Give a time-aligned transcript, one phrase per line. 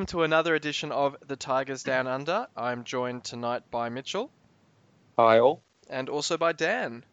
[0.00, 2.46] Hello and welcome to another edition of The Tigers Down Under.
[2.56, 4.30] I'm joined tonight by Mitchell
[5.18, 5.62] Hi all.
[5.90, 7.04] and also by Dan.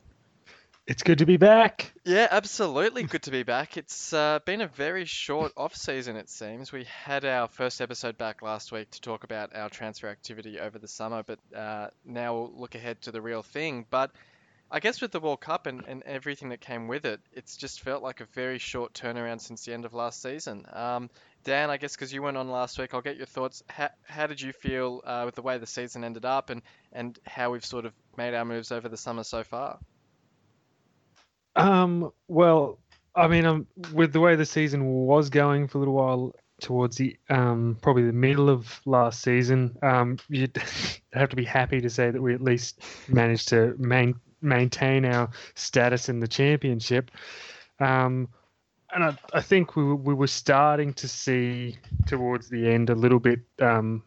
[0.85, 1.91] It's good to be back.
[2.05, 3.75] Yeah, absolutely good to be back.
[3.75, 6.71] It's uh, been a very short off season, it seems.
[6.71, 10.79] We had our first episode back last week to talk about our transfer activity over
[10.79, 13.85] the summer, but uh, now we'll look ahead to the real thing.
[13.89, 14.11] But
[14.71, 17.81] I guess with the World Cup and, and everything that came with it, it's just
[17.81, 20.65] felt like a very short turnaround since the end of last season.
[20.71, 21.09] Um,
[21.43, 23.63] Dan, I guess because you went on last week, I'll get your thoughts.
[23.69, 27.17] How, how did you feel uh, with the way the season ended up and, and
[27.25, 29.79] how we've sort of made our moves over the summer so far?
[31.55, 32.79] Um, well,
[33.15, 36.97] I mean, um, with the way the season was going for a little while towards
[36.97, 40.61] the um, probably the middle of last season, um, you'd
[41.13, 45.29] have to be happy to say that we at least managed to main, maintain our
[45.55, 47.09] status in the championship.
[47.79, 48.29] Um,
[48.93, 53.19] and I, I think we, we were starting to see towards the end a little
[53.19, 53.41] bit.
[53.59, 54.03] Um,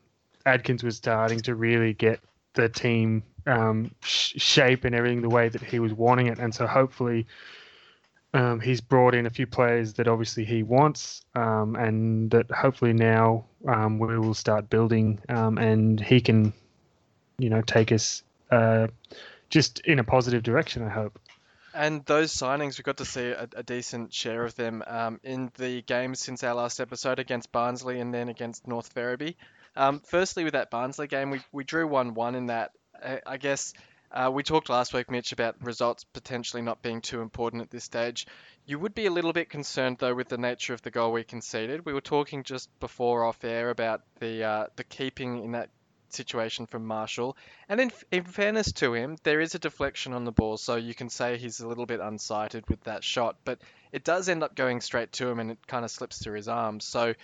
[0.46, 2.20] Adkins was starting to really get
[2.54, 6.54] the team um, sh- shape and everything the way that he was wanting it, and
[6.54, 7.26] so hopefully
[8.32, 12.92] um, he's brought in a few players that obviously he wants, um, and that hopefully
[12.92, 16.52] now um, we will start building, um, and he can,
[17.38, 18.86] you know, take us uh,
[19.48, 20.82] just in a positive direction.
[20.82, 21.18] I hope.
[21.74, 25.50] And those signings, we got to see a, a decent share of them um, in
[25.56, 29.36] the games since our last episode against Barnsley and then against North Ferriby.
[29.76, 32.72] Um, firstly, with that Barnsley game, we, we drew 1 1 in that.
[33.02, 33.72] I, I guess
[34.10, 37.84] uh, we talked last week, Mitch, about results potentially not being too important at this
[37.84, 38.26] stage.
[38.66, 41.22] You would be a little bit concerned, though, with the nature of the goal we
[41.22, 41.86] conceded.
[41.86, 45.70] We were talking just before off air about the uh, the keeping in that
[46.12, 47.36] situation from Marshall.
[47.68, 50.94] And in, in fairness to him, there is a deflection on the ball, so you
[50.94, 53.60] can say he's a little bit unsighted with that shot, but
[53.92, 56.48] it does end up going straight to him and it kind of slips through his
[56.48, 56.84] arms.
[56.84, 57.14] So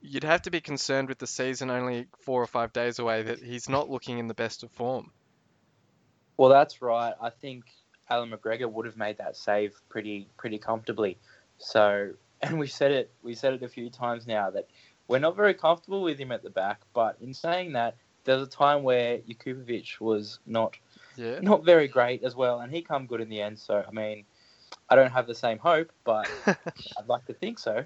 [0.00, 3.42] you'd have to be concerned with the season only four or five days away that
[3.42, 5.10] he's not looking in the best of form.
[6.36, 7.14] Well, that's right.
[7.20, 7.64] I think
[8.10, 11.18] Allan McGregor would have made that save pretty pretty comfortably.
[11.58, 12.10] So,
[12.42, 14.68] and we said it we said it a few times now that
[15.08, 16.82] we're not very comfortable with him at the back.
[16.92, 20.76] But in saying that, there's a time where Jakupovic was not
[21.16, 21.40] Yeah.
[21.40, 23.58] not very great as well, and he come good in the end.
[23.58, 24.24] So, I mean,
[24.88, 27.84] I don't have the same hope, but I'd like to think so.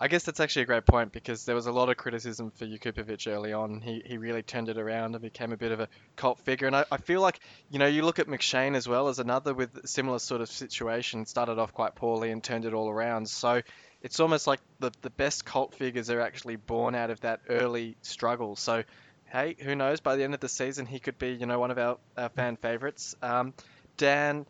[0.00, 2.66] I guess that's actually a great point because there was a lot of criticism for
[2.66, 3.80] Jakupovic early on.
[3.80, 6.68] He, he really turned it around and became a bit of a cult figure.
[6.68, 9.54] And I, I feel like, you know, you look at McShane as well as another
[9.54, 13.28] with a similar sort of situation, started off quite poorly and turned it all around.
[13.28, 13.60] So
[14.00, 17.96] it's almost like the, the best cult figures are actually born out of that early
[18.02, 18.54] struggle.
[18.54, 18.84] So,
[19.30, 20.00] hey, who knows?
[20.00, 22.28] By the end of the season, he could be, you know, one of our, our
[22.28, 23.16] fan favourites.
[23.22, 23.54] Um,
[23.96, 24.46] Dan,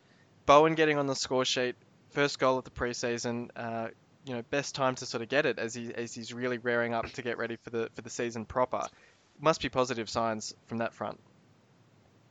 [0.47, 1.77] Bowen getting on the score sheet,
[2.11, 3.50] first goal of the preseason.
[3.56, 3.89] Uh,
[4.28, 6.93] you know best time to sort of get it as he as he's really rearing
[6.93, 8.87] up to get ready for the for the season proper.
[9.41, 11.19] Must be positive signs from that front.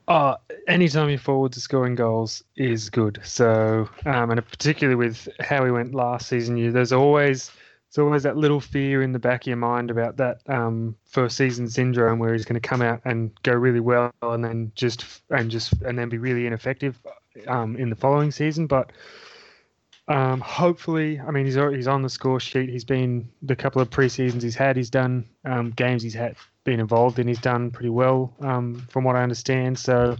[0.07, 0.35] Uh,
[0.67, 3.19] anytime your forwards are scoring goals is good.
[3.23, 7.51] So, um, and particularly with how we went last season, you there's always
[7.93, 11.37] there's always that little fear in the back of your mind about that um, first
[11.37, 15.05] season syndrome where he's going to come out and go really well and then just
[15.29, 16.99] and just and then be really ineffective
[17.47, 18.67] um, in the following season.
[18.67, 18.91] But
[20.09, 22.69] um, hopefully, I mean, he's he's on the score sheet.
[22.69, 24.75] He's been the couple of preseasons he's had.
[24.75, 27.27] He's done um, games he's had been involved in.
[27.27, 29.79] He's done pretty well, um, from what I understand.
[29.79, 30.17] So,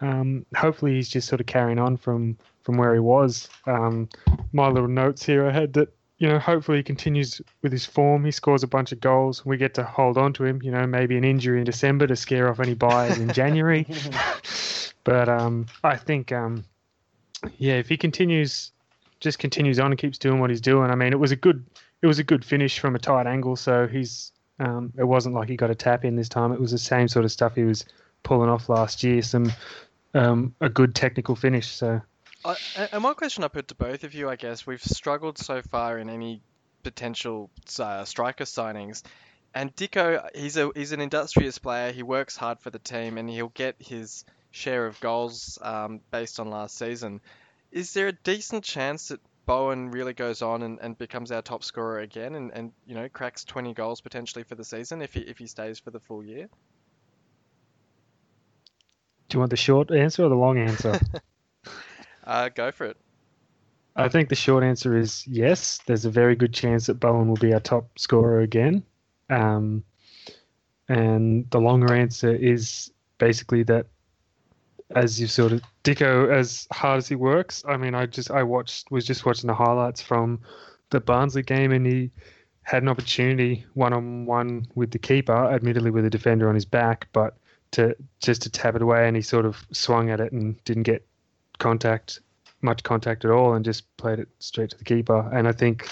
[0.00, 3.50] um, hopefully, he's just sort of carrying on from from where he was.
[3.66, 5.92] My little notes here I had that
[6.24, 8.24] you know hopefully he continues with his form.
[8.24, 9.44] He scores a bunch of goals.
[9.44, 10.58] We get to hold on to him.
[10.62, 13.86] You know, maybe an injury in December to scare off any buyers in January.
[15.04, 16.64] but um, I think um,
[17.58, 18.72] yeah, if he continues
[19.20, 20.90] just continues on and keeps doing what he's doing.
[20.90, 21.62] I mean, it was a good
[22.00, 25.50] it was a good finish from a tight angle, so he's um, it wasn't like
[25.50, 26.52] he got a tap in this time.
[26.52, 27.84] It was the same sort of stuff he was
[28.22, 29.20] pulling off last year.
[29.20, 29.52] Some
[30.14, 31.66] um, a good technical finish.
[31.66, 32.00] So
[32.44, 32.56] I,
[32.92, 35.98] and one question I put to both of you, I guess we've struggled so far
[35.98, 36.42] in any
[36.82, 39.02] potential uh, striker signings.
[39.54, 41.92] And Dicko, he's a he's an industrious player.
[41.92, 46.40] He works hard for the team, and he'll get his share of goals um, based
[46.40, 47.20] on last season.
[47.70, 51.64] Is there a decent chance that Bowen really goes on and, and becomes our top
[51.64, 55.20] scorer again and, and you know cracks 20 goals potentially for the season if he,
[55.20, 56.48] if he stays for the full year?
[59.34, 60.98] do you want the short answer or the long answer?
[62.26, 62.96] Uh, go for it.
[63.96, 65.80] I think the short answer is yes.
[65.86, 68.82] There's a very good chance that Bowen will be our top scorer again.
[69.30, 69.84] Um,
[70.88, 73.86] and the longer answer is basically that,
[74.94, 77.64] as you sort of Dicko, as hard as he works.
[77.68, 80.40] I mean, I just I watched was just watching the highlights from
[80.90, 82.10] the Barnsley game, and he
[82.62, 86.64] had an opportunity one on one with the keeper, admittedly with a defender on his
[86.64, 87.36] back, but
[87.72, 90.82] to just to tap it away, and he sort of swung at it and didn't
[90.82, 91.06] get
[91.58, 92.20] contact,
[92.62, 95.30] much contact at all, and just played it straight to the keeper.
[95.32, 95.88] And I think,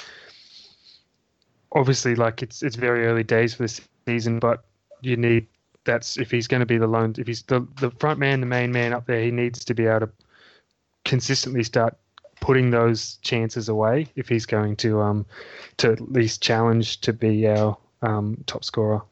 [1.72, 4.64] obviously, like it's it's very early days for this season, but
[5.00, 5.46] you need
[5.84, 8.46] that's if he's going to be the lone, if he's the the front man, the
[8.46, 10.12] main man up there, he needs to be able to
[11.04, 11.96] consistently start
[12.40, 15.24] putting those chances away if he's going to um
[15.76, 19.02] to at least challenge to be our um, top scorer.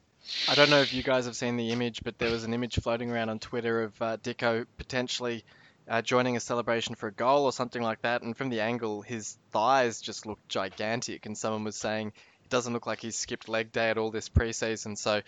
[0.48, 2.78] I don't know if you guys have seen the image, but there was an image
[2.80, 5.44] floating around on Twitter of uh, Dicko potentially
[5.90, 8.22] uh, joining a celebration for a goal or something like that.
[8.22, 11.26] And from the angle, his thighs just look gigantic.
[11.26, 12.12] And someone was saying
[12.44, 14.96] it doesn't look like he's skipped leg day at all this preseason.
[14.96, 15.20] So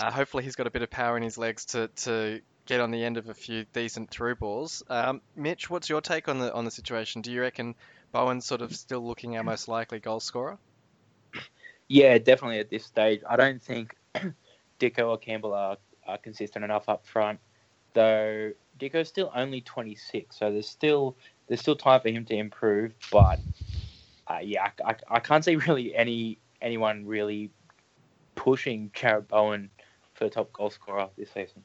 [0.00, 2.90] uh, hopefully he's got a bit of power in his legs to, to get on
[2.90, 4.82] the end of a few decent through balls.
[4.88, 7.20] Um, Mitch, what's your take on the on the situation?
[7.20, 7.74] Do you reckon
[8.10, 10.58] Bowen's sort of still looking our most likely goal scorer?
[11.88, 13.20] Yeah, definitely at this stage.
[13.28, 13.94] I don't think
[14.80, 15.76] Dicko or Campbell are,
[16.06, 17.38] are consistent enough up front,
[17.96, 21.16] though Dicko's still only 26, so there's still
[21.48, 22.94] there's still time for him to improve.
[23.10, 23.40] But
[24.28, 27.50] uh, yeah, I, I, I, can't see really any anyone really
[28.36, 29.70] pushing Jarrod Bowen
[30.14, 31.64] for the top goal scorer this season.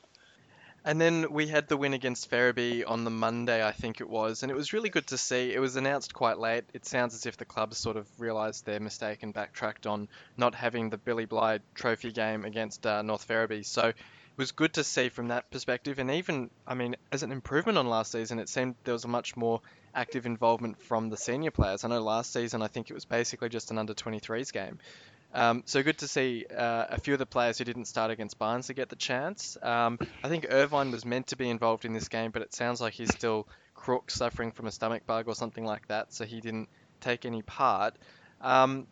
[0.83, 4.41] And then we had the win against Ferriby on the Monday, I think it was,
[4.41, 5.53] and it was really good to see.
[5.53, 6.63] It was announced quite late.
[6.73, 10.07] It sounds as if the club sort of realised their mistake and backtracked on
[10.37, 13.61] not having the Billy Bly Trophy game against uh, North Ferriby.
[13.61, 13.93] So
[14.37, 15.99] was good to see from that perspective.
[15.99, 19.09] And even, I mean, as an improvement on last season, it seemed there was a
[19.09, 19.61] much more
[19.93, 21.83] active involvement from the senior players.
[21.83, 24.79] I know last season, I think it was basically just an under 23s game.
[25.33, 28.37] Um, so good to see uh, a few of the players who didn't start against
[28.37, 29.57] Barnes to get the chance.
[29.61, 32.81] Um, I think Irvine was meant to be involved in this game, but it sounds
[32.81, 36.41] like he's still crook, suffering from a stomach bug or something like that, so he
[36.41, 36.67] didn't
[36.99, 37.95] take any part.
[38.41, 38.87] Um,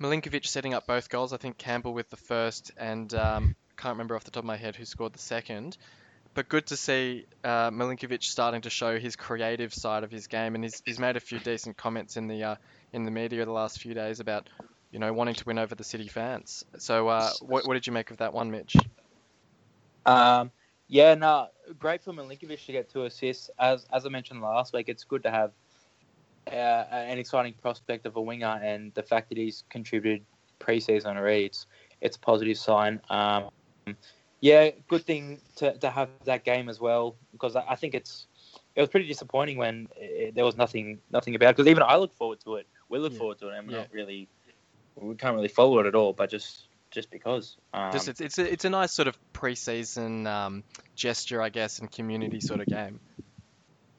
[0.00, 1.32] Milinkovic setting up both goals.
[1.32, 4.56] I think Campbell with the first, and um, can't remember off the top of my
[4.56, 5.76] head who scored the second.
[6.34, 10.54] But good to see uh, Milinkovic starting to show his creative side of his game,
[10.54, 12.56] and he's, he's made a few decent comments in the uh,
[12.92, 14.48] in the media the last few days about
[14.90, 16.64] you know, wanting to win over the City fans.
[16.78, 18.76] So, uh, what, what did you make of that one, Mitch?
[20.06, 20.50] Um,
[20.86, 21.48] yeah, no,
[21.78, 23.50] great for Milinkovic to get two assists.
[23.58, 25.52] As as I mentioned last week, it's good to have
[26.50, 26.54] uh,
[26.90, 30.24] an exciting prospect of a winger, and the fact that he's contributed
[30.60, 31.66] preseason already, it's
[32.00, 33.00] it's a positive sign.
[33.10, 33.50] Um,
[34.40, 38.26] yeah, good thing to, to have that game as well because I, I think it's
[38.74, 42.14] it was pretty disappointing when it, there was nothing nothing about because even I look
[42.14, 42.66] forward to it.
[42.88, 43.18] We look yeah.
[43.18, 43.80] forward to it, and we're yeah.
[43.80, 44.28] not really
[44.96, 47.56] we can't really follow it at all, but just just because.
[47.72, 50.64] Um, just it's it's a, it's a nice sort of preseason um,
[50.94, 53.00] gesture, I guess, and community sort of game.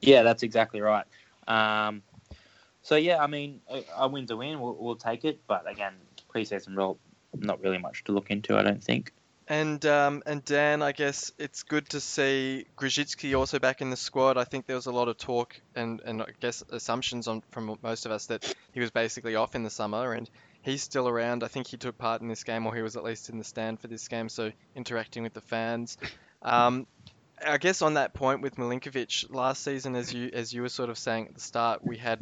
[0.00, 1.04] Yeah, that's exactly right.
[1.46, 2.02] Um,
[2.82, 4.60] so yeah, I mean, a, a win's a win.
[4.60, 5.94] We'll, we'll take it, but again,
[6.34, 6.98] preseason role,
[7.36, 8.56] not really much to look into.
[8.56, 9.12] I don't think.
[9.50, 13.96] And um, and Dan, I guess it's good to see Grosicki also back in the
[13.96, 14.38] squad.
[14.38, 17.76] I think there was a lot of talk and, and I guess assumptions on from
[17.82, 20.30] most of us that he was basically off in the summer, and
[20.62, 21.42] he's still around.
[21.42, 23.44] I think he took part in this game, or he was at least in the
[23.44, 25.98] stand for this game, so interacting with the fans.
[26.42, 26.86] Um,
[27.44, 30.90] I guess on that point with Milinkovic, last season, as you as you were sort
[30.90, 32.20] of saying at the start, we had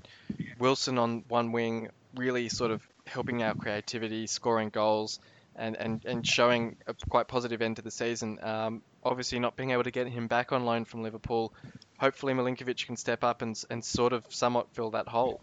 [0.58, 5.20] Wilson on one wing, really sort of helping our creativity, scoring goals,
[5.58, 8.38] and, and, and showing a quite positive end to the season.
[8.42, 11.52] Um, obviously, not being able to get him back on loan from Liverpool,
[11.98, 15.42] hopefully Milinkovic can step up and, and sort of somewhat fill that hole.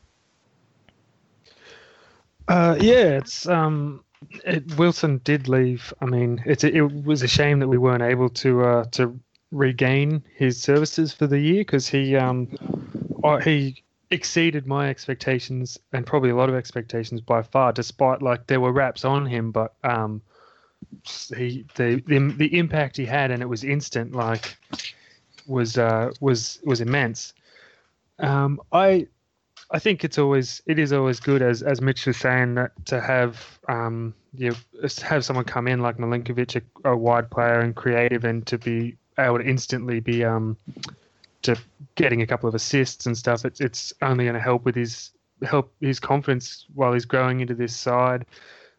[2.48, 4.03] Uh, yeah, it's um,
[4.45, 5.93] it, Wilson did leave.
[6.01, 9.19] I mean, it's it was a shame that we weren't able to uh, to
[9.51, 12.50] regain his services for the year because he um,
[13.43, 17.74] he exceeded my expectations and probably a lot of expectations by far.
[17.74, 20.21] Despite like there were raps on him, but um,
[21.35, 24.13] he the the, the impact he had and it was instant.
[24.13, 24.57] Like
[25.47, 27.33] was uh was was immense.
[28.19, 29.07] Um, I
[29.71, 33.01] I think it's always it is always good as as Mitch was saying that to
[33.01, 34.55] have um you
[35.01, 38.97] have someone come in like Milinkovic, a, a, wide player and creative, and to be
[39.17, 40.57] able to instantly be um
[41.46, 41.58] to
[41.96, 43.46] getting a couple of assists and stuff.
[43.46, 45.12] It's it's only going to help with his
[45.44, 48.25] help his confidence while he's growing into this side,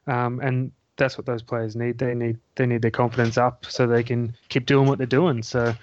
[0.06, 1.98] um, and that's what those players need.
[1.98, 5.42] They need they need their confidence up so they can keep doing what they're doing.
[5.42, 5.74] So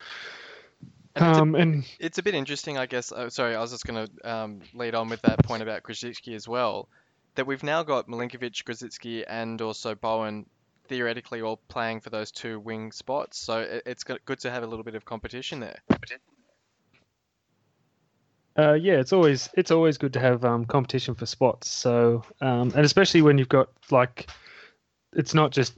[1.16, 3.12] and it's, um, a, and it's a bit interesting, I guess.
[3.16, 6.36] Oh, sorry, I was just going to um, lead on with that point about Grosicki
[6.36, 6.88] as well.
[7.36, 10.46] That we've now got Milinkovic, Grosicki, and also Bowen
[10.88, 13.38] theoretically all playing for those two wing spots.
[13.40, 15.78] So it, it's good to have a little bit of competition there.
[18.58, 21.70] Uh, yeah, it's always it's always good to have um, competition for spots.
[21.70, 24.30] So um, and especially when you've got like
[25.14, 25.74] it's not just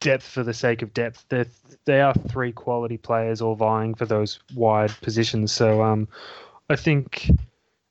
[0.00, 1.24] depth for the sake of depth.
[1.28, 1.46] They're,
[1.84, 5.52] they are three quality players all vying for those wide positions.
[5.52, 6.08] So um,
[6.70, 7.30] I think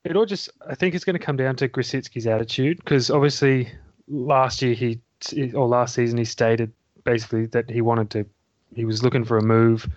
[0.03, 3.71] it all just I think it's going to come down to Grosicki's attitude because obviously
[4.07, 4.99] last year he
[5.53, 6.71] or last season he stated
[7.03, 8.25] basically that he wanted to
[8.73, 9.87] he was looking for a move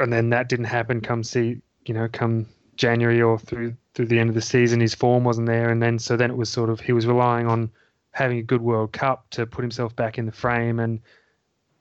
[0.00, 2.46] and then that didn't happen come see you know come
[2.78, 5.68] January or through through the end of the season his form wasn't there.
[5.68, 7.70] And then so then it was sort of he was relying on
[8.12, 10.80] having a good World Cup to put himself back in the frame.
[10.80, 11.00] And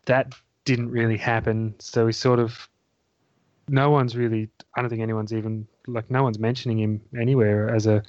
[0.05, 0.33] that
[0.65, 1.75] didn't really happen.
[1.79, 2.67] So he sort of
[3.69, 7.85] no one's really I don't think anyone's even like no one's mentioning him anywhere as
[7.85, 8.03] a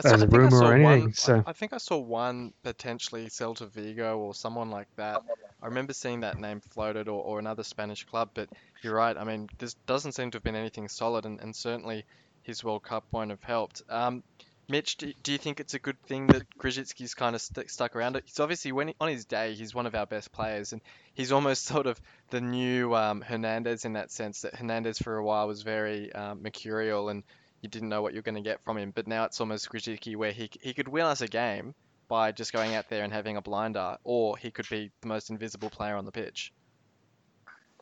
[0.00, 1.02] saw- as I a think I rumor saw or anything.
[1.04, 5.20] one- so I I think I saw one potentially Celta Vigo or someone like that.
[5.62, 8.48] I remember seeing that name floated or, or another Spanish club, but
[8.82, 9.16] you're right.
[9.16, 12.04] I mean, this doesn't seem to have been anything solid, and, and certainly
[12.42, 13.82] his World Cup won't have helped.
[13.88, 14.24] Um,
[14.68, 17.94] Mitch, do, do you think it's a good thing that Grosicki's kind of st- stuck
[17.94, 18.20] around?
[18.24, 20.80] He's obviously when he, on his day, he's one of our best players, and
[21.14, 24.40] he's almost sort of the new um, Hernandez in that sense.
[24.40, 27.22] That Hernandez for a while was very um, mercurial, and
[27.62, 28.92] you didn't know what you're going to get from him.
[28.94, 31.74] But now it's almost Grosicki where he he could win us a game
[32.08, 35.30] by just going out there and having a blinder, or he could be the most
[35.30, 36.52] invisible player on the pitch.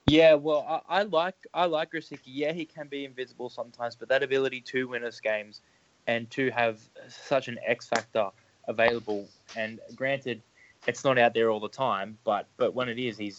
[0.06, 2.20] Yeah, well, I, I like I like Grosicki.
[2.26, 5.62] Yeah, he can be invisible sometimes, but that ability to win us games
[6.06, 8.28] and to have such an X factor
[8.68, 10.42] available, and granted,
[10.86, 13.38] it's not out there all the time, but but when it is, he's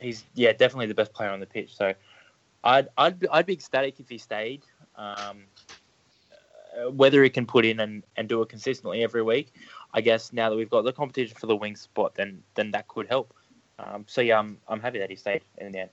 [0.00, 1.76] he's yeah definitely the best player on the pitch.
[1.76, 1.94] So
[2.64, 4.62] I'd I'd be, I'd be ecstatic if he stayed.
[4.96, 5.44] Um,
[6.90, 9.52] whether he can put in and, and do it consistently every week,
[9.92, 12.88] I guess now that we've got the competition for the wing spot, then then that
[12.88, 13.34] could help.
[13.78, 15.90] Um, so yeah, I'm I'm happy that he stayed in the end.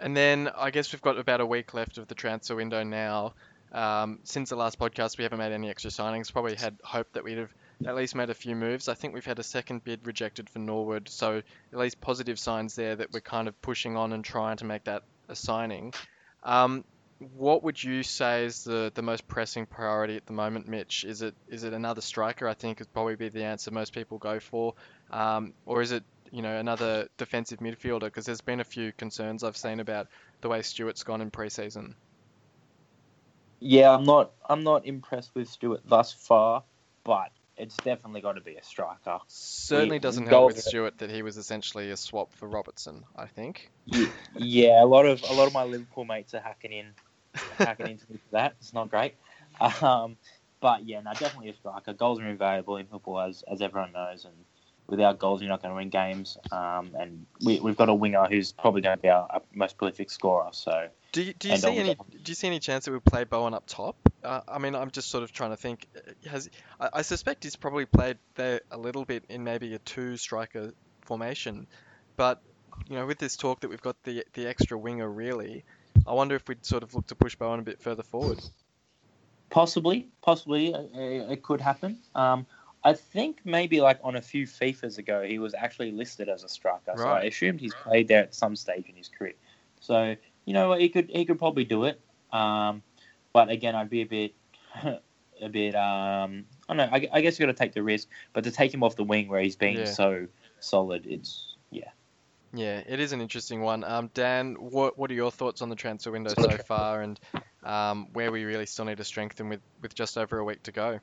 [0.00, 3.34] And then I guess we've got about a week left of the transfer window now.
[3.72, 6.30] Um, since the last podcast, we haven't made any extra signings.
[6.30, 7.54] Probably had hoped that we'd have
[7.86, 8.88] at least made a few moves.
[8.88, 12.74] I think we've had a second bid rejected for Norwood, so at least positive signs
[12.74, 15.94] there that we're kind of pushing on and trying to make that a signing.
[16.42, 16.84] Um,
[17.36, 21.04] what would you say is the, the most pressing priority at the moment, Mitch?
[21.04, 22.48] Is it is it another striker?
[22.48, 24.74] I think would probably be the answer most people go for,
[25.10, 28.00] um, or is it you know another defensive midfielder?
[28.00, 30.08] Because there's been a few concerns I've seen about
[30.40, 31.94] the way Stewart's gone in pre-season.
[33.60, 36.64] Yeah, I'm not I'm not impressed with Stewart thus far,
[37.04, 39.18] but it's definitely got to be a striker.
[39.28, 40.60] Certainly We- doesn't help with.
[40.62, 43.04] Stewart that he was essentially a swap for Robertson.
[43.14, 43.70] I think.
[43.84, 46.86] Ye- yeah, a lot of a lot of my Liverpool mates are hacking in,
[47.58, 48.54] hacking into me for that.
[48.60, 49.14] It's not great.
[49.80, 50.16] Um,
[50.60, 51.92] but yeah, no, definitely a striker.
[51.92, 54.34] Goals are invaluable in football, as as everyone knows, and
[54.86, 56.36] without goals, you're not going to win games.
[56.50, 59.76] Um, and we, we've got a winger who's probably going to be our, our most
[59.78, 60.50] prolific scorer.
[60.52, 63.24] So Do you, do you see any do you see any chance that we play
[63.24, 63.96] Bowen up top?
[64.22, 65.86] Uh, I mean, I'm just sort of trying to think.
[65.96, 69.78] uh, Has I, I suspect he's probably played there a little bit in maybe a
[69.78, 70.72] two striker
[71.02, 71.66] formation,
[72.16, 72.40] but
[72.88, 75.64] you know, with this talk that we've got the the extra winger, really,
[76.06, 78.40] I wonder if we'd sort of look to push Bowen a bit further forward.
[79.50, 81.98] possibly, possibly, uh, it could happen.
[82.14, 82.46] Um,
[82.84, 86.48] I think maybe like on a few FIFAs ago, he was actually listed as a
[86.48, 86.94] striker.
[86.96, 89.34] So I assumed he's played there at some stage in his career.
[89.80, 92.00] So you know he could he could probably do it.
[92.32, 92.82] Um,
[93.32, 94.34] but again, I'd be a bit
[95.40, 96.88] a bit um, I don't know.
[96.90, 99.04] I, I guess you've got to take the risk, but to take him off the
[99.04, 99.84] wing where he's been Yeah.
[99.84, 100.26] so
[100.58, 101.90] solid, it's yeah.
[102.54, 103.82] Yeah, it is an interesting one.
[103.84, 107.18] Um, Dan, what what are your thoughts on the transfer window so far, and
[107.64, 110.72] um, where we really still need to strengthen with with just over a week to
[110.72, 111.00] go?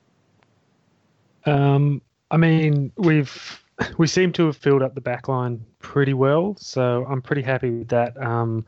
[1.45, 3.63] Um, I mean, we've
[3.97, 7.71] we seem to have filled up the back line pretty well, so I'm pretty happy
[7.71, 8.21] with that.
[8.21, 8.65] Um,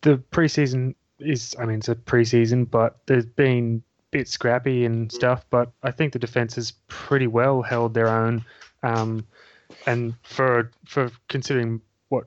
[0.00, 5.10] the preseason is, I mean, it's a preseason, but there's been a bit scrappy and
[5.12, 8.44] stuff, but I think the defense has pretty well held their own.
[8.82, 9.26] Um,
[9.86, 12.24] and for for considering what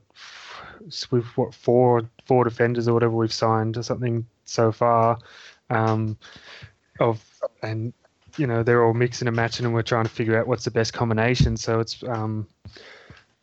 [1.11, 5.17] we've what four four defenders or whatever we've signed or something so far,
[5.69, 6.17] um,
[6.99, 7.23] of
[7.61, 7.93] and
[8.37, 10.71] you know they're all mixing and matching and we're trying to figure out what's the
[10.71, 11.57] best combination.
[11.57, 12.47] So it's um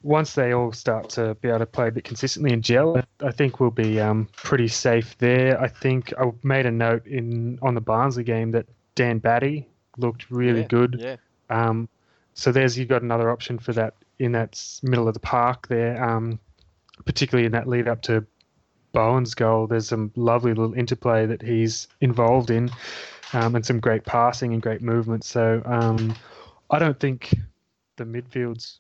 [0.03, 3.31] once they all start to be able to play a bit consistently and gel i
[3.31, 5.61] think we'll be um pretty safe there.
[5.61, 9.67] I think i made a note in on the barnsley game that dan batty
[9.97, 11.01] looked really Yeah, good.
[11.01, 11.17] Yeah,
[11.51, 11.89] um
[12.37, 16.03] so there's you've got another option for that in that middle of the park there
[16.03, 16.39] um
[17.05, 18.25] particularly in that lead up to
[18.97, 22.71] Bowen's goal, there's some lovely little interplay that he's involved in,
[23.35, 25.23] um, and some great passing and great movement.
[25.23, 26.15] So um,
[26.71, 27.35] I don't think
[27.97, 28.79] the midfields.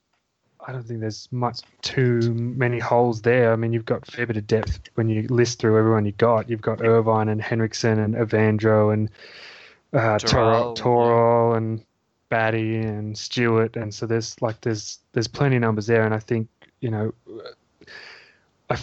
[0.67, 3.53] I don't think there's much too many holes there.
[3.53, 6.13] I mean, you've got a fair bit of depth when you list through everyone you
[6.13, 6.49] got.
[6.49, 9.11] You've got Irvine and Henriksen and Evandro and
[9.93, 11.85] uh, Toral, Toro, Toro and
[12.29, 16.19] Batty and Stewart, and so there's like there's there's plenty of numbers there, and I
[16.19, 16.49] think
[16.81, 17.15] you know,
[18.71, 18.79] I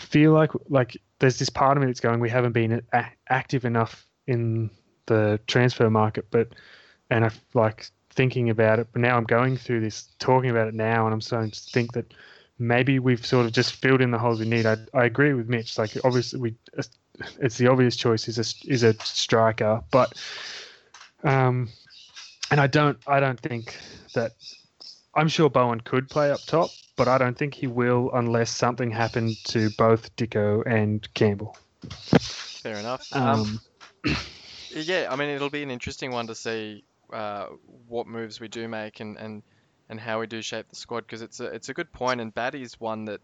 [0.00, 3.64] feel like like there's this part of me that's going, we haven't been a- active
[3.64, 4.70] enough in
[5.06, 6.48] the transfer market, but
[7.10, 10.74] and I like thinking about it, but now I'm going through this, talking about it
[10.74, 12.12] now, and I'm starting to think that
[12.58, 14.66] maybe we've sort of just filled in the holes we need.
[14.66, 15.78] I, I agree with Mitch.
[15.78, 16.54] Like obviously we,
[17.40, 20.12] it's the obvious choice is a is a striker, but
[21.24, 21.68] um,
[22.50, 23.78] and I don't I don't think
[24.14, 24.32] that
[25.14, 28.90] I'm sure Bowen could play up top, but I don't think he will unless something
[28.90, 31.56] happened to both Dicko and Campbell.
[31.90, 33.08] Fair enough.
[33.12, 33.60] Um,
[34.04, 34.16] um,
[34.70, 37.46] yeah, I mean it'll be an interesting one to see uh,
[37.86, 39.42] what moves we do make and, and
[39.88, 42.34] and how we do shape the squad because it's a it's a good point and
[42.34, 43.20] Batty's one that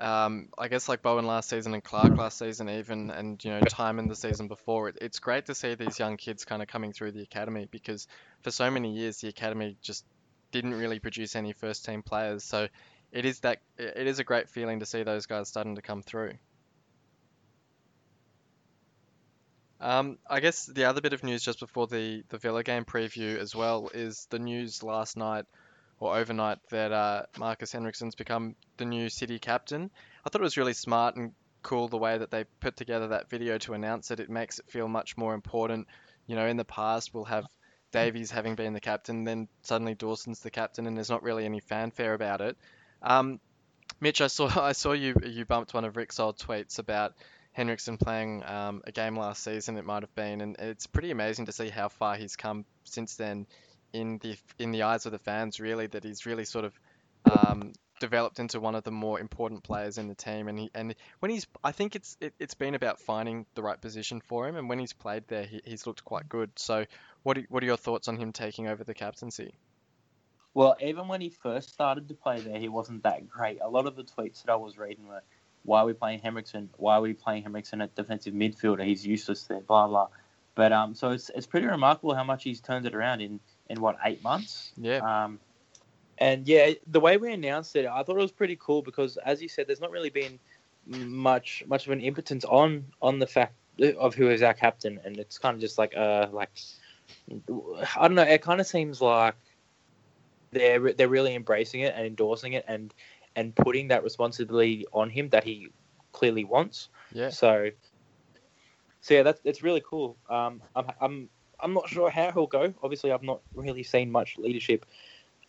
[0.00, 3.60] um, I guess like Bowen last season and Clark last season even and you know
[3.60, 6.68] time in the season before it, it's great to see these young kids kind of
[6.68, 8.06] coming through the academy because
[8.42, 10.04] for so many years the academy just
[10.52, 12.68] didn't really produce any first team players so
[13.12, 16.02] it is that it is a great feeling to see those guys starting to come
[16.02, 16.32] through.
[19.80, 23.38] Um, I guess the other bit of news just before the, the Villa game preview
[23.38, 25.44] as well is the news last night
[26.00, 29.90] or overnight that uh, Marcus Henriksen's become the new City captain.
[30.24, 33.28] I thought it was really smart and cool the way that they put together that
[33.28, 34.20] video to announce it.
[34.20, 35.88] It makes it feel much more important.
[36.26, 37.46] You know, in the past we'll have
[37.90, 41.60] Davies having been the captain, then suddenly Dawson's the captain, and there's not really any
[41.60, 42.56] fanfare about it.
[43.02, 43.40] Um,
[43.98, 47.14] Mitch, I saw I saw you you bumped one of Rick's old tweets about
[47.52, 51.46] Henriksen playing um, a game last season, it might have been, and it's pretty amazing
[51.46, 53.46] to see how far he's come since then
[53.92, 55.60] in the in the eyes of the fans.
[55.60, 56.78] Really, that he's really sort of
[57.30, 60.48] um, developed into one of the more important players in the team.
[60.48, 63.80] And he and when he's, I think it's it, has been about finding the right
[63.80, 64.56] position for him.
[64.56, 66.50] And when he's played there, he, he's looked quite good.
[66.56, 66.84] So,
[67.22, 69.54] what are, what are your thoughts on him taking over the captaincy?
[70.54, 73.58] Well, even when he first started to play there, he wasn't that great.
[73.60, 75.22] A lot of the tweets that I was reading were
[75.64, 76.70] why are we playing Henriksen?
[76.76, 78.84] Why are we playing Henriksen at defensive midfielder?
[78.84, 80.08] He's useless there, blah blah.
[80.54, 83.80] But um, so it's it's pretty remarkable how much he's turned it around in in
[83.80, 84.72] what eight months.
[84.76, 84.98] Yeah.
[84.98, 85.38] Um,
[86.18, 89.40] and yeah, the way we announced it, I thought it was pretty cool because, as
[89.40, 90.38] you said, there's not really been
[90.86, 93.54] much much of an impotence on on the fact
[93.98, 96.50] of who is our captain, and it's kind of just like uh like
[97.08, 98.22] I don't know.
[98.22, 99.34] It kind of seems like
[100.50, 102.92] they're they're really embracing it and endorsing it, and
[103.36, 105.68] and putting that responsibility on him that he
[106.12, 106.88] clearly wants.
[107.12, 107.30] Yeah.
[107.30, 107.70] So,
[109.00, 110.16] so yeah, that's it's really cool.
[110.28, 111.28] Um, I'm I'm
[111.60, 112.72] I'm not sure how he'll go.
[112.82, 114.86] Obviously, I've not really seen much leadership,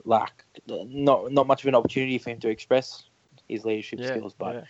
[0.05, 3.03] like not not much of an opportunity for him to express
[3.47, 4.33] his leadership yeah, skills.
[4.37, 4.63] But yeah.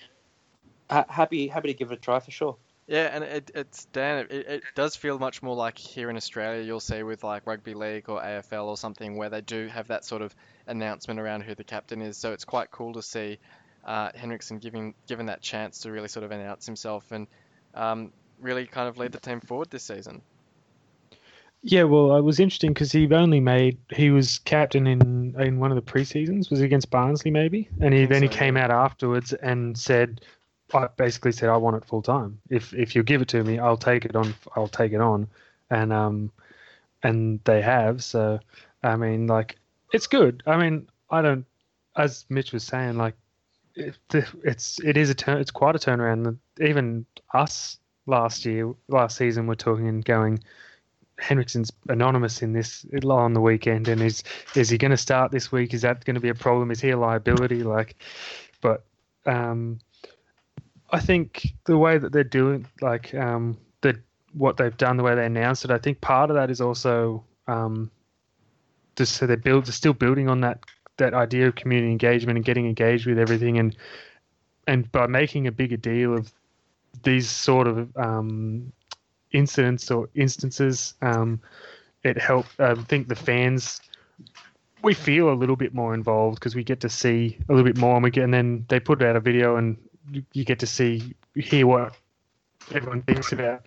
[0.89, 2.57] ha- happy happy to give it a try for sure.
[2.87, 4.25] Yeah, and it, it's Dan.
[4.31, 7.75] It, it does feel much more like here in Australia, you'll see with like rugby
[7.75, 11.53] league or AFL or something where they do have that sort of announcement around who
[11.53, 12.17] the captain is.
[12.17, 13.37] So it's quite cool to see
[13.85, 17.27] uh, Henriksen giving given that chance to really sort of announce himself and
[17.75, 20.23] um, really kind of lead the team forward this season.
[21.61, 25.71] Yeah, well, it was interesting because he only made he was captain in in one
[25.71, 26.49] of the pre seasons.
[26.49, 27.67] Was against Barnsley maybe?
[27.81, 28.65] And he then so, he came yeah.
[28.65, 30.21] out afterwards and said,
[30.73, 32.39] I basically said I want it full time.
[32.49, 34.33] If if you give it to me, I'll take it on.
[34.55, 35.27] I'll take it on,
[35.69, 36.31] and um,
[37.03, 38.03] and they have.
[38.03, 38.39] So
[38.83, 39.57] I mean, like
[39.91, 40.43] it's good.
[40.45, 41.45] I mean, I don't.
[41.97, 43.15] As Mitch was saying, like
[43.75, 43.97] it,
[44.43, 45.39] it's it is a turn.
[45.39, 46.37] It's quite a turnaround.
[46.61, 50.39] Even us last year, last season, we're talking and going.
[51.21, 54.23] Henriksen's anonymous in this on the weekend, and is
[54.55, 55.73] is he going to start this week?
[55.73, 56.71] Is that going to be a problem?
[56.71, 57.63] Is he a liability?
[57.63, 57.95] Like,
[58.61, 58.83] but
[59.25, 59.79] um,
[60.91, 63.99] I think the way that they're doing, like um, the
[64.33, 67.23] what they've done, the way they announced it, I think part of that is also
[67.47, 67.91] um,
[68.95, 70.63] just so they build, they're still building on that
[70.97, 73.75] that idea of community engagement and getting engaged with everything, and
[74.67, 76.31] and by making a bigger deal of
[77.03, 78.71] these sort of um,
[79.31, 81.39] incidents or instances, um,
[82.03, 82.59] it helped.
[82.59, 83.81] I think the fans
[84.81, 87.77] we feel a little bit more involved because we get to see a little bit
[87.77, 89.77] more, and we get, and then they put out a video and
[90.33, 91.95] you get to see hear what
[92.73, 93.65] everyone thinks about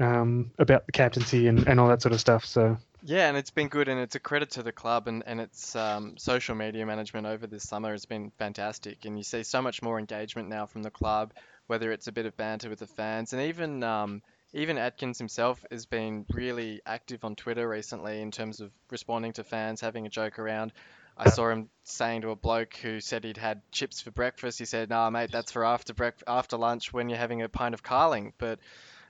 [0.00, 2.44] um, about the captaincy and, and all that sort of stuff.
[2.44, 5.40] So yeah, and it's been good, and it's a credit to the club and and
[5.40, 9.60] its um, social media management over this summer has been fantastic, and you see so
[9.60, 11.32] much more engagement now from the club,
[11.66, 15.64] whether it's a bit of banter with the fans, and even um, even Adkins himself
[15.70, 20.10] has been really active on Twitter recently in terms of responding to fans, having a
[20.10, 20.72] joke around.
[21.16, 24.58] I saw him saying to a bloke who said he'd had chips for breakfast.
[24.58, 27.74] He said, "Nah, mate, that's for after brec- after lunch when you're having a pint
[27.74, 28.60] of Carling." But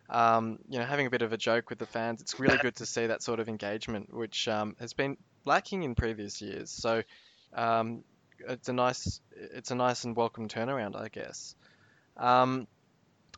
[0.09, 2.21] um, you know, having a bit of a joke with the fans.
[2.21, 5.95] It's really good to see that sort of engagement, which um, has been lacking in
[5.95, 6.71] previous years.
[6.71, 7.03] So
[7.55, 8.05] um,
[8.49, 11.55] it's a nice, it's a nice and welcome turnaround, I guess.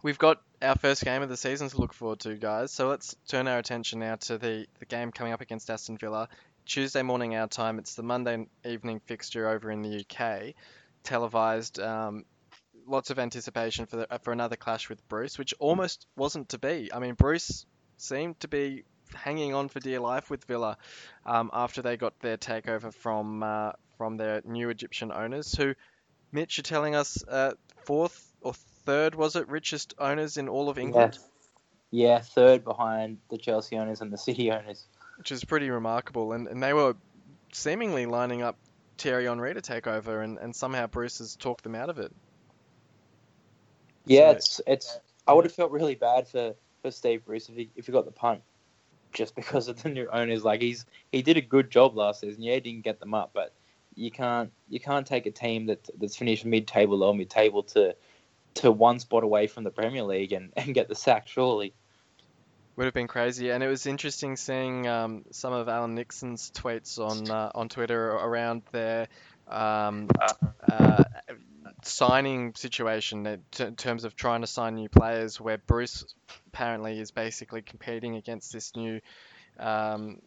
[0.05, 2.71] We've got our first game of the season to look forward to, guys.
[2.71, 6.29] So let's turn our attention now to the, the game coming up against Aston Villa.
[6.67, 7.79] Tuesday morning our time.
[7.79, 10.53] It's the Monday evening fixture over in the UK,
[11.05, 11.81] televised.
[11.81, 12.27] Um,
[12.87, 16.91] lots of anticipation for the, for another clash with Bruce, which almost wasn't to be.
[16.93, 17.65] I mean, Bruce
[17.97, 20.77] seemed to be hanging on for dear life with Villa
[21.25, 25.75] um, after they got their takeover from uh, from their new Egyptian owners, who
[26.31, 27.53] Mitch are telling us uh,
[27.87, 28.53] fourth or
[28.85, 31.19] third was it richest owners in all of England.
[31.91, 32.09] Yeah.
[32.09, 34.87] yeah, third behind the Chelsea owners and the City owners,
[35.19, 36.33] which is pretty remarkable.
[36.33, 36.95] And and they were
[37.53, 38.57] seemingly lining up
[38.99, 42.13] Thierry Henry to take over, and, and somehow Bruce has talked them out of it.
[44.07, 45.01] Yeah, so, it's it's.
[45.27, 48.05] I would have felt really bad for, for Steve Bruce if he if he got
[48.05, 48.43] the punt,
[49.13, 50.45] just because of the new owners.
[50.45, 52.43] Like he's he did a good job last season.
[52.43, 53.53] Yeah, he didn't get them up, but
[53.95, 57.63] you can't you can't take a team that that's finished mid table or mid table
[57.63, 57.95] to
[58.55, 61.29] to one spot away from the Premier League and, and get the sack.
[61.29, 61.75] Surely
[62.77, 63.51] would have been crazy.
[63.51, 68.11] And it was interesting seeing um, some of Alan Nixon's tweets on uh, on Twitter
[68.11, 69.09] around their
[69.49, 70.09] um,
[70.71, 71.05] uh,
[71.83, 76.05] signing situation in terms of trying to sign new players, where Bruce
[76.49, 79.01] apparently is basically competing against this new
[79.59, 80.21] um,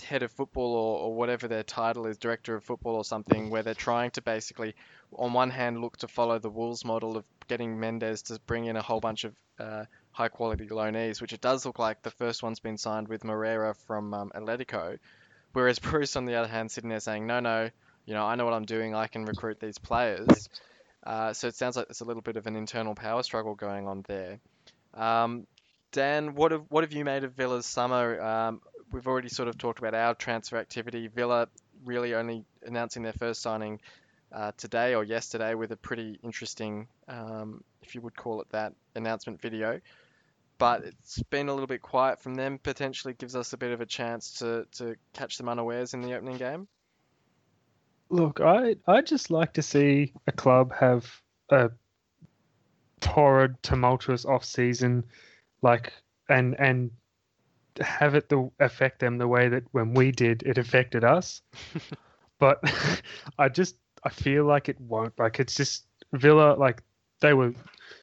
[0.00, 3.62] head of football or, or whatever their title is, director of football or something, where
[3.62, 4.74] they're trying to basically,
[5.14, 8.76] on one hand, look to follow the Wolves model of getting Mendes to bring in
[8.76, 12.42] a whole bunch of uh, high quality loanees, which it does look like the first
[12.42, 14.98] one's been signed with Moreira from um, Atletico.
[15.52, 17.70] Whereas Bruce, on the other hand, sitting there saying, no, no,
[18.06, 18.94] you know, I know what I'm doing.
[18.94, 20.48] I can recruit these players.
[21.04, 23.88] Uh, so it sounds like there's a little bit of an internal power struggle going
[23.88, 24.38] on there.
[24.94, 25.46] Um,
[25.92, 28.20] Dan, what have what have you made of Villa's summer?
[28.20, 28.60] Um,
[28.92, 31.08] we've already sort of talked about our transfer activity.
[31.08, 31.48] Villa
[31.84, 33.80] really only announcing their first signing
[34.32, 38.72] uh, today or yesterday with a pretty interesting, um, if you would call it that,
[38.94, 39.80] announcement video.
[40.58, 42.58] But it's been a little bit quiet from them.
[42.58, 46.14] Potentially gives us a bit of a chance to, to catch them unawares in the
[46.14, 46.68] opening game.
[48.10, 51.08] Look, I I just like to see a club have
[51.48, 51.70] a
[53.00, 55.04] torrid, tumultuous off season,
[55.62, 55.92] like
[56.28, 56.90] and and
[57.80, 61.42] have it the, affect them the way that when we did it affected us.
[62.38, 62.62] but
[63.38, 65.18] I just I feel like it won't.
[65.18, 66.54] Like it's just Villa.
[66.54, 66.82] Like
[67.20, 67.54] they were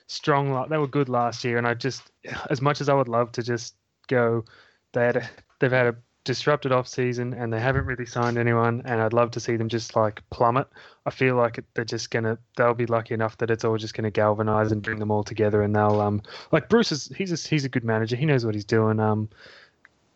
[0.08, 0.52] strong.
[0.52, 2.12] Like they were good last year, and I just
[2.50, 3.76] as much as I would love to just
[4.08, 4.46] go,
[4.94, 5.96] they had a, they've had a
[6.28, 9.70] disrupted off season and they haven't really signed anyone and I'd love to see them
[9.70, 10.68] just like plummet.
[11.06, 14.12] I feel like they're just gonna they'll be lucky enough that it's all just gonna
[14.12, 17.64] galvanize and bring them all together and they'll um like Bruce is he's a, he's
[17.64, 18.18] a good manager.
[18.18, 19.00] He knows what he's doing.
[19.00, 19.30] Um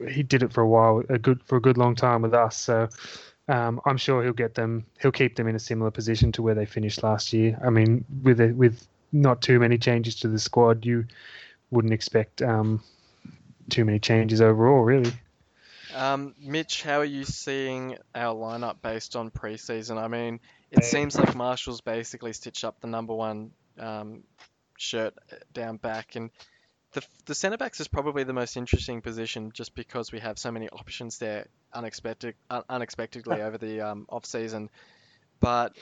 [0.10, 2.58] he did it for a while, a good for a good long time with us.
[2.58, 2.90] So
[3.48, 4.86] um, I'm sure he'll get them.
[5.02, 7.60] He'll keep them in a similar position to where they finished last year.
[7.64, 11.06] I mean, with a, with not too many changes to the squad, you
[11.70, 12.82] wouldn't expect um,
[13.70, 15.14] too many changes overall, really.
[15.96, 19.98] Um, Mitch, how are you seeing our lineup based on preseason?
[19.98, 20.40] I mean,
[20.72, 24.24] it seems like Marshall's basically stitched up the number one um,
[24.78, 25.14] shirt
[25.54, 26.30] down back, and
[26.94, 30.52] the the centre backs is probably the most interesting position just because we have so
[30.52, 34.70] many options there unexpected uh, unexpectedly over the um, off season.
[35.40, 35.76] But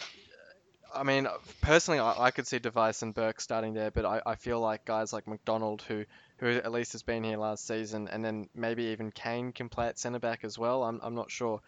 [0.94, 1.28] I mean,
[1.62, 4.60] personally, I, I could see de Wijs and Burke starting there, but I, I feel
[4.60, 6.06] like guys like McDonald, who
[6.38, 9.88] who at least has been here last season, and then maybe even Kane can play
[9.88, 10.84] at centre back as well.
[10.84, 11.62] I'm I'm not sure.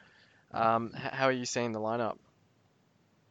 [0.54, 2.18] Um, how are you seeing the lineup?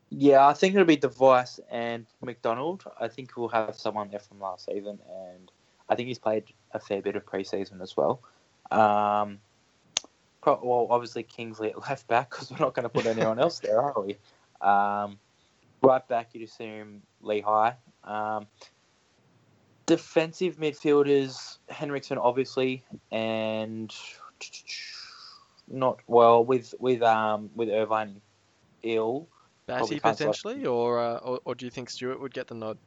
[0.09, 2.85] Yeah, I think it'll be de Wijs and McDonald.
[2.99, 5.53] I think we'll have someone there from last season, and
[5.91, 8.23] I think he's played a fair bit of preseason as well.
[8.71, 9.41] Um,
[10.47, 13.83] well, obviously Kingsley at left back because we're not going to put anyone else there,
[13.83, 14.17] are we?
[14.61, 15.19] Um,
[15.83, 17.75] right back, you'd assume High.
[18.05, 18.47] Um,
[19.87, 23.93] defensive midfielders, Henriksen obviously, and
[25.69, 28.21] not well with with um with Irvine
[28.83, 29.29] ill.
[29.67, 32.79] Batty potentially, or, uh, or or do you think Stewart would get the nod?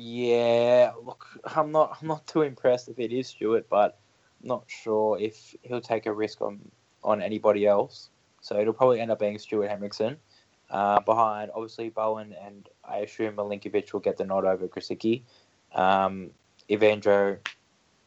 [0.00, 3.98] Yeah, look, I'm not I'm not too impressed if it is Stewart, but
[4.40, 6.60] not sure if he'll take a risk on
[7.02, 8.08] on anybody else.
[8.40, 10.16] So it'll probably end up being Stewart Henriksen.
[10.70, 15.22] Uh, behind, obviously, Bowen and I assume Milinkovic will get the nod over Grosicki.
[15.74, 16.30] Um,
[16.70, 17.38] Evandro,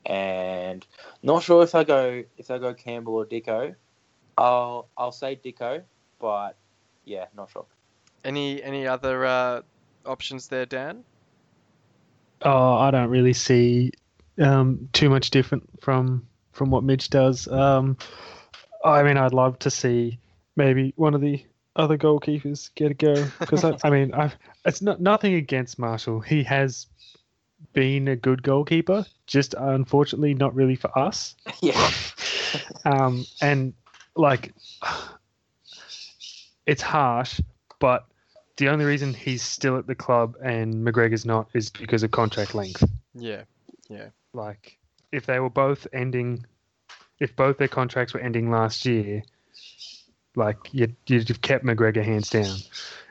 [0.06, 0.88] and
[1.24, 3.76] not sure if I go if I go Campbell or Dicko.
[4.38, 5.84] I'll I'll say Dicko,
[6.20, 6.56] but
[7.04, 7.66] yeah, not sure.
[8.24, 9.62] Any any other uh,
[10.06, 11.04] options there, Dan?
[12.42, 13.92] Oh, I don't really see
[14.40, 17.48] um, too much different from from what Midge does.
[17.48, 17.98] Um,
[18.84, 20.20] I mean, I'd love to see
[20.56, 24.82] maybe one of the other goalkeepers get a go because I, I mean, I've, it's
[24.82, 26.20] not nothing against Marshall.
[26.20, 26.88] He has
[27.74, 31.36] been a good goalkeeper, just unfortunately not really for us.
[31.62, 31.92] Yeah.
[32.84, 33.74] Um, and
[34.16, 34.54] like,
[36.66, 37.40] it's harsh,
[37.80, 38.06] but
[38.62, 42.54] the only reason he's still at the club and McGregor's not is because of contract
[42.54, 42.84] length.
[43.16, 43.46] Yeah.
[43.90, 44.10] Yeah.
[44.36, 44.78] Like,
[45.12, 46.46] if they were both ending,
[47.20, 49.24] if both their contracts were ending last year,
[50.36, 52.60] like you'd, you'd have kept McGregor hands down.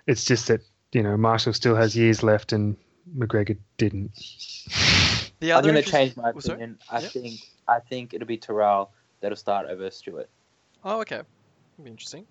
[0.07, 0.61] It's just that
[0.93, 2.77] you know Marshall still has years left and
[3.19, 4.13] McGregor didn't.
[5.41, 6.79] The other I'm going to change my Oh, opinion.
[6.89, 7.11] I Yep.
[7.11, 10.29] think I think it'll be Toral that'll start over Stewart.
[10.85, 11.17] Oh, okay.
[11.17, 12.25] That'd be interesting.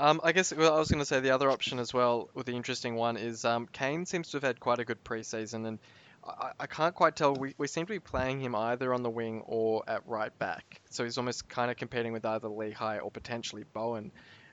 [0.00, 2.46] Um, I guess well, I was going to say the other option as well, with
[2.46, 5.78] the interesting one, is um, Kane seems to have had quite a good preseason, and
[6.26, 7.34] I, I can't quite tell.
[7.34, 10.80] We, we seem to be playing him either on the wing or at right back,
[10.88, 14.10] so he's almost kind of competing with either Lichaj or potentially Bowen,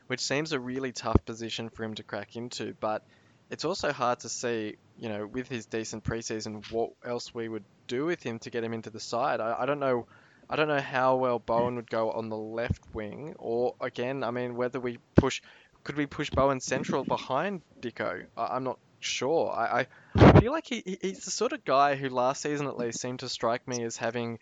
[0.07, 2.75] which seems a really tough position for him to crack into.
[2.77, 3.05] But
[3.49, 7.63] it's also hard to see, you know, with his decent preseason, what else we would
[7.87, 9.39] do with him to get him into the side.
[9.39, 10.07] I, I don't know.
[10.49, 14.31] I don't know how well Bowen would go on the left wing, or again, I
[14.31, 15.41] mean, whether we push,
[15.83, 18.25] could we push Bowen central behind Dicko?
[18.37, 19.51] I, I'm not sure.
[19.51, 23.01] I, I, feel like he- he's the sort of guy who last season at least
[23.01, 24.39] seemed to strike me as having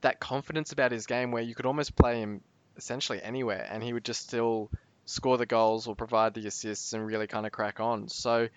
[0.00, 2.40] that confidence about his game where you could almost play him
[2.76, 4.70] essentially anywhere and he would just still
[5.06, 8.08] score the goals or provide the assists and really kind of crack on.
[8.08, 8.48] So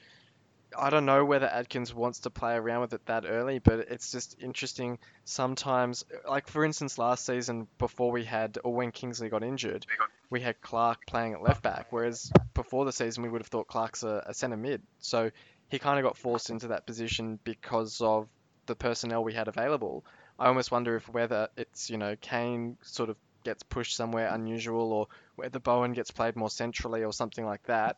[0.78, 4.12] I don't know whether Adkins wants to play around with it that early, but it's
[4.12, 6.06] just interesting sometimes.
[6.28, 9.86] Like for instance, last season before we had or when Kingsley got injured,
[10.30, 13.68] we had Clark playing at left back, whereas before the season we would have thought
[13.68, 14.82] Clark's a, a centre mid.
[15.00, 15.32] So
[15.70, 18.28] he kind of got forced into that position because of
[18.68, 20.06] the personnel we had available.
[20.38, 24.92] I almost wonder if whether it's you know Kane sort of gets pushed somewhere unusual
[24.94, 27.98] or whether Bowen gets played more centrally or something like that.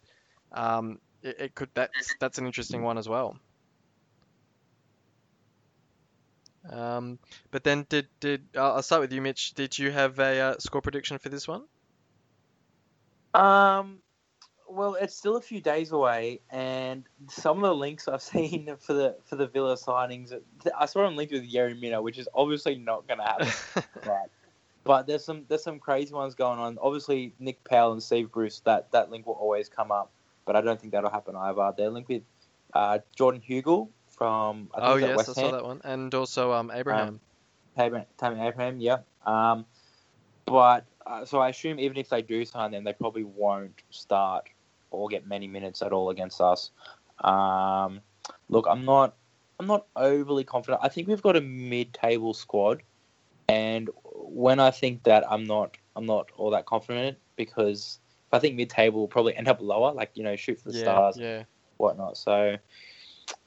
[0.51, 3.37] Um, it, it could that's that's an interesting one as well.
[6.69, 7.17] Um,
[7.49, 9.53] but then did did I'll I'll start with you, Mitch.
[9.53, 11.63] Did you have a uh, score prediction for this one?
[13.33, 13.99] Um,
[14.67, 18.93] well, it's still a few days away, and some of the links I've seen for
[18.93, 20.33] the for the Villa signings,
[20.77, 23.47] I saw them linked with Yerry Mina, which is obviously not going to happen.
[24.07, 24.29] right.
[24.83, 26.77] But there's some there's some crazy ones going on.
[26.81, 30.11] Obviously, Nick Powell and Steve Bruce, that that link will always come up,
[30.45, 31.73] but I don't think that'll happen either.
[31.77, 32.23] They're linked with
[32.73, 35.51] uh, Jordan Hugill from I think oh yes, West I saw Ham.
[35.51, 37.19] that one, and also um Abraham.
[37.75, 38.97] Tammy, Tammy Abraham, yeah.
[39.25, 39.65] Um,
[40.45, 44.49] but uh, so I assume even if they do sign them, they probably won't start
[44.91, 46.71] or get many minutes at all against us.
[47.23, 48.01] Um,
[48.49, 49.15] look, I'm not,
[49.59, 50.81] I'm not overly confident.
[50.83, 52.83] I think we've got a mid-table squad,
[53.47, 57.99] and when I think that, I'm not, I'm not all that confident because
[58.31, 60.83] I think mid-table will probably end up lower, like you know, shoot for the yeah,
[60.83, 61.43] stars yeah.
[61.77, 62.17] whatnot.
[62.17, 62.57] So,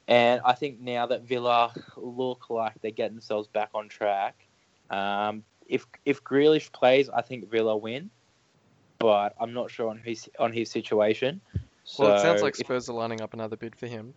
[0.09, 4.47] and I think now that Villa look like they're getting themselves back on track,
[4.91, 8.11] um, if if Grealish plays, I think Villa win,
[8.99, 11.41] but I'm not sure on his on his situation.
[11.85, 14.15] So Well, it sounds like if- Spurs are lining up another bid for him.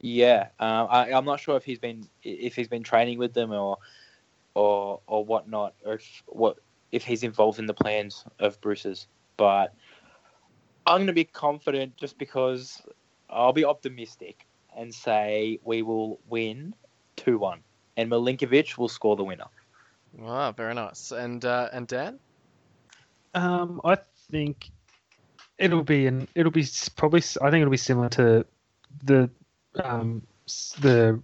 [0.00, 3.52] yeah, um, I, I'm not sure if he's been if he's been training with them
[3.52, 3.78] or
[4.54, 6.58] or or whatnot, or if what
[6.90, 9.06] if he's involved in the plans of Bruce's.
[9.36, 9.74] But
[10.86, 12.82] I'm going to be confident just because
[13.30, 16.74] I'll be optimistic and say we will win
[17.16, 17.60] two one,
[17.96, 19.46] and Milinkovic will score the winner.
[20.18, 21.12] Wow, very nice.
[21.12, 22.18] And uh, and Dan?
[23.34, 23.98] Um, I
[24.30, 24.70] think
[25.58, 26.66] it'll be an it'll be
[26.96, 28.44] probably I think it'll be similar to
[29.04, 29.30] the
[29.82, 30.22] um
[30.80, 31.20] the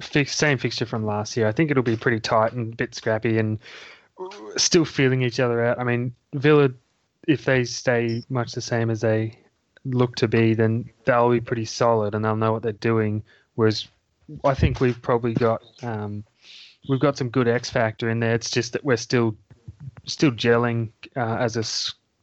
[0.00, 1.48] fix, same fixture from last year.
[1.48, 3.58] I think it'll be pretty tight and a bit scrappy and
[4.56, 5.78] still feeling each other out.
[5.78, 6.70] I mean, Villa,
[7.28, 9.38] if they stay much the same as they
[9.84, 13.22] look to be, then they'll be pretty solid and they'll know what they're doing.
[13.54, 13.86] Whereas
[14.44, 16.24] I think we've probably got um,
[16.88, 18.34] we've got some good X factor in there.
[18.34, 19.36] It's just that we're still
[20.06, 21.64] still gelling uh, as a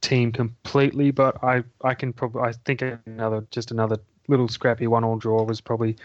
[0.05, 1.11] team completely.
[1.11, 5.43] But I I can probably I think another just another little scrappy one all draw
[5.43, 5.97] was probably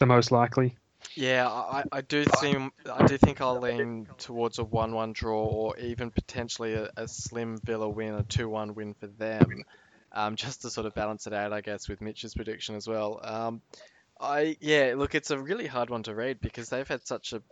[0.00, 0.76] the most likely.
[1.14, 5.78] Yeah, I, I do think I do think I'll lean towards a one-one draw or
[5.78, 9.64] even potentially a, a slim Villa win, a two-one win for them,
[10.12, 13.20] um, just to sort of balance it out, I guess, with Mitch's prediction as well.
[13.22, 13.62] Um,
[14.20, 17.42] I yeah, look, it's a really hard one to read because they've had such a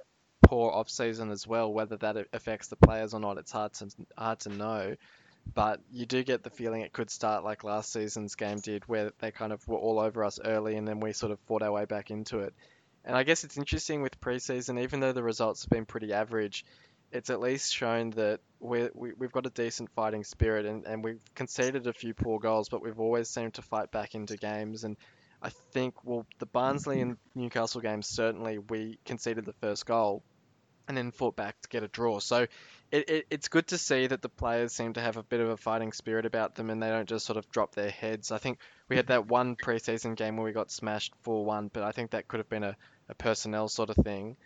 [0.43, 1.73] poor off-season as well.
[1.73, 4.97] Whether that affects the players or not, it's hard to hard to know.
[5.55, 9.13] But you do get the feeling it could start like last season's game did, where
[9.21, 11.71] they kind of were all over us early and then we sort of fought our
[11.71, 12.53] way back into it.
[13.07, 16.65] And I guess it's interesting with preseason, even though the results have been pretty average,
[17.13, 21.05] it's at least shown that we're, we, we've got a decent fighting spirit and, and
[21.05, 24.83] we've conceded a few poor goals, but we've always seemed to fight back into games.
[24.83, 24.97] And
[25.41, 30.25] I think, well, the Barnsley and Newcastle games, certainly we conceded the first goal
[30.89, 32.19] and then fought back to get a draw.
[32.19, 32.47] So
[32.93, 35.49] it, it, it's good to see that the players seem to have a bit of
[35.49, 38.33] a fighting spirit about them and they don't just sort of drop their heads.
[38.33, 41.83] I think we had that one preseason game where we got smashed 4 1, but
[41.83, 42.77] I think that could have been a,
[43.09, 44.37] a personnel sort of thing.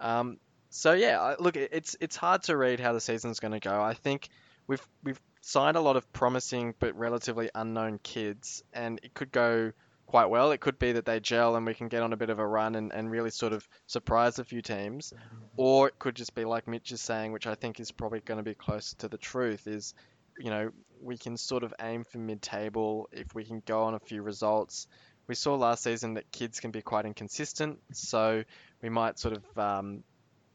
[0.00, 0.38] Um,
[0.70, 3.80] so yeah, look, it's it's hard to read how the season's going to go.
[3.82, 4.28] I think
[4.66, 9.72] we've we've signed a lot of promising but relatively unknown kids, and it could go
[10.08, 10.50] quite well.
[10.52, 12.46] It could be that they gel and we can get on a bit of a
[12.46, 15.12] run and, and really sort of surprise a few teams.
[15.56, 18.38] Or it could just be like Mitch is saying, which I think is probably going
[18.38, 19.94] to be closer to the truth, is,
[20.38, 20.70] you know,
[21.02, 24.22] we can sort of aim for mid table if we can go on a few
[24.22, 24.86] results.
[25.28, 28.42] We saw last season that kids can be quite inconsistent, so
[28.82, 30.02] we might sort of um,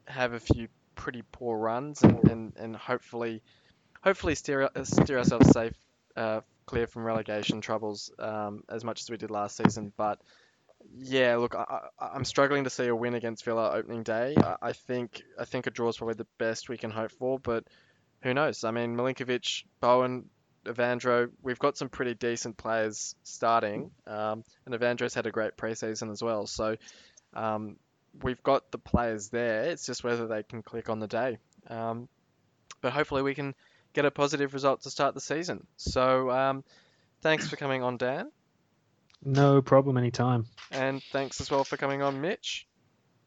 [0.05, 3.41] have a few pretty poor runs and, and, and hopefully
[4.03, 5.73] hopefully steer, steer ourselves safe
[6.15, 9.93] uh, clear from relegation troubles um, as much as we did last season.
[9.95, 10.19] But
[10.97, 14.35] yeah, look, I, am struggling to see a win against Villa opening day.
[14.37, 17.39] I, I, think I think a draw is probably the best we can hope for,
[17.39, 17.63] but
[18.21, 18.63] who knows?
[18.63, 20.29] I mean, Milinkovic, Bowen,
[20.65, 26.11] Evandro, we've got some pretty decent players starting, um, and Evandro's had a great preseason
[26.11, 26.47] as well.
[26.47, 26.77] So
[27.33, 27.77] um,
[28.21, 29.63] we've got the players there.
[29.63, 31.37] It's just whether they can click on the day.
[31.69, 32.07] Um,
[32.81, 33.55] but hopefully we can
[33.93, 35.65] get a positive result to start the season.
[35.77, 36.63] So um,
[37.21, 38.31] thanks for coming on, Dan.
[39.25, 40.45] No problem, anytime.
[40.71, 42.67] And thanks as well for coming on, Mitch.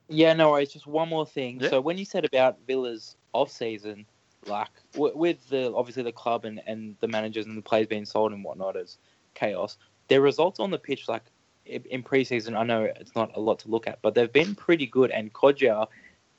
[0.08, 0.72] Yeah, no worries.
[0.72, 1.60] Just one more thing.
[1.60, 1.70] Yeah.
[1.70, 4.06] So when you said about Villa's off season,
[4.46, 8.32] like with the obviously the club and, and the managers and the players being sold
[8.32, 8.98] and whatnot as
[9.34, 9.76] chaos,
[10.08, 11.24] their results on the pitch, like
[11.64, 14.86] in preseason, I know it's not a lot to look at, but they've been pretty
[14.86, 15.10] good.
[15.10, 15.88] And Kodjia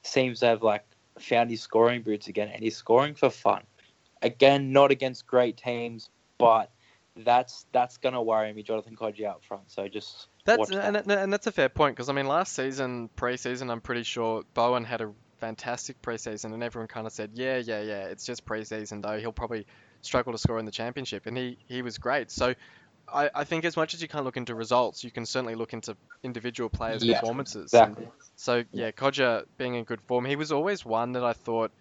[0.03, 0.85] seems to have like
[1.19, 3.63] found his scoring boots again, and he's scoring for fun.
[4.21, 6.71] Again, not against great teams, but
[7.15, 9.69] that's that's gonna worry me, Jonathan Kodjia up front.
[9.71, 10.95] So just that's that.
[10.95, 14.43] and, and that's a fair point because I mean last season preseason I'm pretty sure
[14.53, 18.45] Bowen had a fantastic preseason and everyone kind of said yeah yeah yeah it's just
[18.45, 19.65] preseason though he'll probably
[20.01, 22.53] struggle to score in the championship and he he was great so
[23.11, 25.73] I, I think as much as you can't look into results you can certainly look
[25.73, 28.03] into individual players Yeah, performances exactly.
[28.05, 31.71] And so yeah Kodjia being in good form he was always one that I thought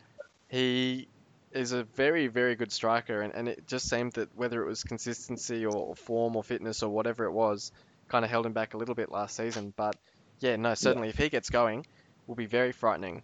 [0.49, 1.09] he
[1.57, 4.85] is a very, very good striker, and, and it just seemed that whether it was
[4.85, 7.73] consistency or, or form or fitness or whatever it was,
[8.09, 9.73] kind of held him back a little bit last season.
[9.77, 9.97] But
[10.39, 11.87] yeah, no, certainly if he gets going,
[12.27, 13.23] will be very frightening.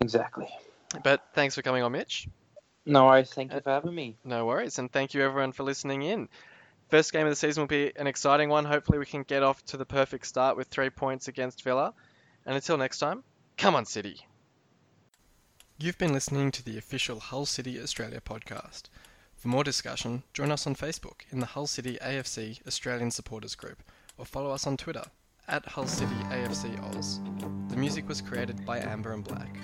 [0.00, 0.48] Exactly.
[1.02, 2.28] But thanks for coming on, Mitch.
[2.86, 3.32] No worries.
[3.32, 4.16] Thank you for having me.
[4.24, 6.28] No worries, and thank you everyone for listening in.
[6.88, 8.64] First game of the season will be an exciting one.
[8.64, 11.92] Hopefully, we can get off to the perfect start with three points against Villa.
[12.46, 13.24] And until next time,
[13.58, 14.26] come on, City.
[15.76, 18.84] You've been listening to the official Hull City Australia podcast.
[19.36, 23.82] For more discussion, join us on Facebook in the Hull City AFC Australian Supporters Group
[24.16, 25.04] or follow us on Twitter
[25.48, 27.20] at Hull City AFC Oz.
[27.68, 29.56] The music was created by Amber and Black.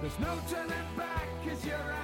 [0.00, 2.03] There's no turning back, cause you're out.